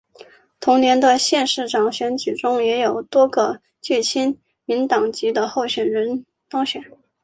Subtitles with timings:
[0.59, 6.83] 同年的县市长选举中也有多个具亲民党籍的候选人当选。